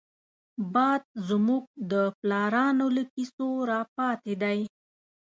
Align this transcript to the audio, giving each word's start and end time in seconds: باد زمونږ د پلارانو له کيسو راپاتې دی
باد 0.73 1.01
زمونږ 1.27 1.63
د 1.91 1.93
پلارانو 2.19 2.85
له 2.95 3.03
کيسو 3.13 3.47
راپاتې 3.71 4.33
دی 4.41 4.59